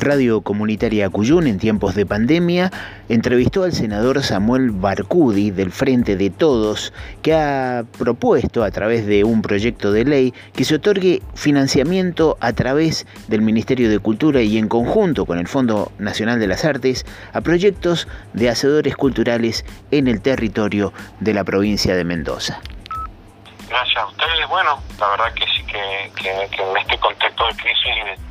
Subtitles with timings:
[0.00, 2.70] Radio Comunitaria Cuyún en tiempos de pandemia
[3.08, 9.22] entrevistó al senador Samuel Barcudi del Frente de Todos, que ha propuesto a través de
[9.22, 14.58] un proyecto de ley que se otorgue financiamiento a través del Ministerio de Cultura y
[14.58, 20.08] en conjunto con el Fondo Nacional de las Artes a proyectos de hacedores culturales en
[20.08, 22.60] el territorio de la provincia de Mendoza.
[23.68, 24.48] Gracias a ustedes.
[24.48, 28.24] Bueno, la verdad que sí que, que en este contexto de crisis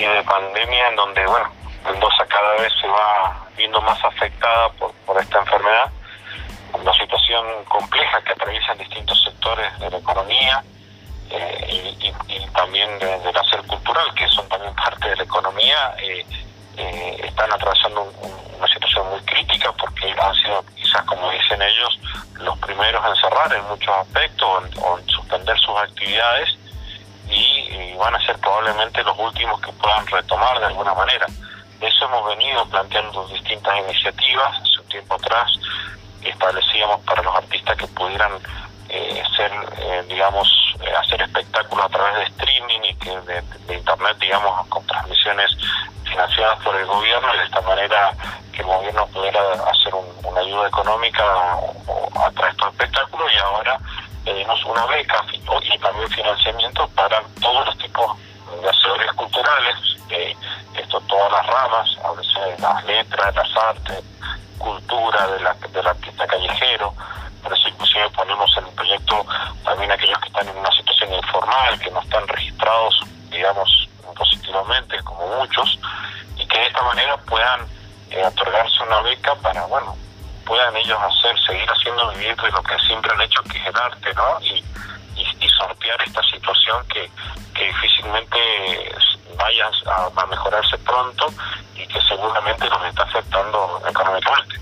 [0.00, 1.50] y de pandemia en donde, bueno,
[1.84, 5.90] Mendoza cada vez se va viendo más afectada por, por esta enfermedad,
[6.72, 10.62] una situación compleja que atraviesan distintos sectores de la economía
[11.30, 16.24] eh, y, también del hacer cultural, que son también parte de la economía, eh,
[16.76, 18.12] eh, están atravesando
[18.58, 21.98] una situación muy crítica porque han sido quizás, como dicen ellos,
[22.34, 24.48] los primeros en cerrar en muchos aspectos
[24.82, 26.59] o en suspender sus actividades
[28.00, 31.26] van a ser probablemente los últimos que puedan retomar de alguna manera.
[31.80, 34.56] Eso hemos venido planteando distintas iniciativas.
[34.56, 35.52] Hace un tiempo atrás
[36.22, 38.32] establecíamos para los artistas que pudieran
[38.88, 40.48] eh, ser, eh, digamos,
[40.80, 45.50] eh, hacer espectáculos a través de streaming y que de, internet, digamos, con transmisiones
[46.04, 48.12] financiadas por el gobierno y de esta manera
[48.52, 49.94] que el gobierno pudiera hacer
[50.24, 53.78] una ayuda económica a través de estos espectáculos y ahora
[54.64, 58.16] una beca y también financiamiento para todos los tipos
[58.60, 59.76] de hacedores culturales,
[60.76, 64.02] esto todas las ramas, a veces las letras, las artes,
[64.58, 66.94] cultura de la, del artista callejero,
[67.42, 69.26] por eso inclusive ponemos en el proyecto
[69.64, 75.26] también aquellos que están en una situación informal, que no están registrados, digamos, positivamente, como
[75.38, 75.78] muchos,
[76.36, 77.60] y que de esta manera puedan
[78.10, 79.96] eh, otorgarse una beca para, bueno,
[80.50, 83.76] puedan ellos hacer, seguir haciendo vivir de lo que siempre han hecho, que es el
[83.76, 84.40] arte, ¿no?
[84.40, 84.64] Y,
[85.14, 87.08] y, sortear esta situación que,
[87.54, 88.38] que difícilmente
[89.38, 91.26] vaya a, mejorarse pronto
[91.76, 94.56] y que seguramente nos está afectando económicamente.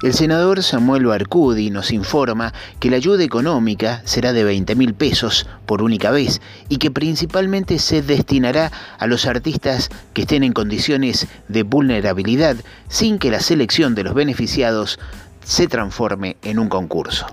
[0.00, 5.48] El senador Samuel Barcudi nos informa que la ayuda económica será de 20 mil pesos
[5.66, 8.70] por única vez y que principalmente se destinará
[9.00, 12.54] a los artistas que estén en condiciones de vulnerabilidad
[12.86, 15.00] sin que la selección de los beneficiados
[15.42, 17.26] se transforme en un concurso.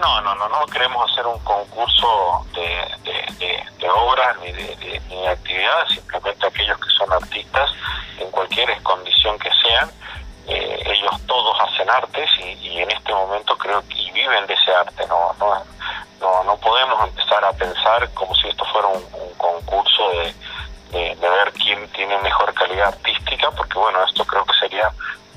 [0.00, 6.78] No, no, no, no queremos hacer un concurso de, obras ni de, actividades, simplemente aquellos
[6.78, 7.70] que son artistas
[8.18, 10.01] en cualquier condición que sean
[10.48, 15.06] eh, ellos todos hacen artes y, en este momento creo que viven de ese arte,
[15.06, 19.02] no, no, no, podemos empezar a pensar como si esto fuera un,
[19.36, 24.90] concurso de, de, ver quién tiene mejor calidad artística, porque bueno, esto creo que sería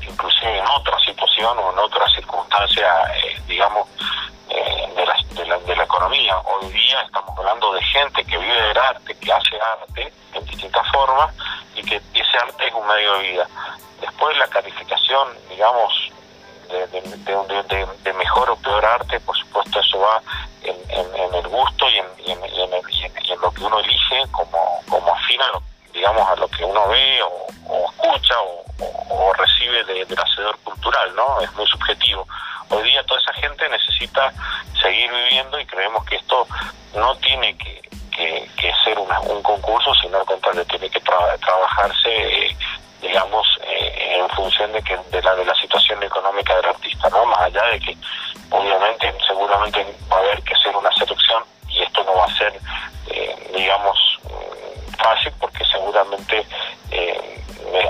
[0.07, 3.87] inclusive en otra situación o en otra circunstancia, eh, digamos,
[4.49, 6.37] eh, de, la, de la economía.
[6.39, 10.87] Hoy día estamos hablando de gente que vive del arte, que hace arte en distintas
[10.91, 11.33] formas
[11.75, 13.47] y que ese arte es un medio de vida.
[14.01, 16.11] Después la calificación, digamos,
[16.69, 20.21] de, mejor o peor arte, por supuesto eso va
[20.63, 25.45] en, el gusto y en, lo que uno elige como, como afina,
[25.93, 28.35] digamos, a lo que uno ve o, escucha
[29.09, 31.41] o, recibe del hacedor cultural, ¿no?
[31.41, 32.27] Es muy subjetivo.
[32.69, 34.31] Hoy día toda esa gente necesita
[34.81, 36.47] seguir viviendo y creemos que esto
[36.95, 37.83] no tiene que,
[38.83, 42.55] ser un concurso, sino al contrario, tiene que trabajarse
[43.05, 47.25] digamos, eh, en función de que de la de la situación económica del artista, ¿no?
[47.25, 47.97] Más allá de que
[48.49, 52.53] obviamente seguramente va a haber que hacer una selección y esto no va a ser,
[53.11, 56.45] eh, digamos, mm, fácil porque seguramente
[56.91, 57.41] eh,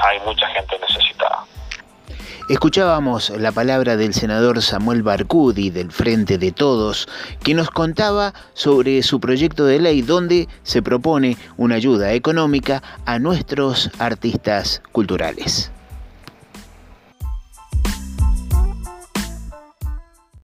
[0.02, 1.15] hay mucha gente necesitada.
[2.47, 7.07] Escuchábamos la palabra del senador Samuel Barcudi del Frente de Todos,
[7.44, 13.17] que nos contaba sobre su proyecto de ley donde se propone una ayuda económica a
[13.17, 15.72] nuestros artistas culturales.